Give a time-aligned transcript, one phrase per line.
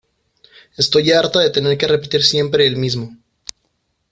[0.77, 3.15] Estoy harta de tener que repetir siempre el mismo.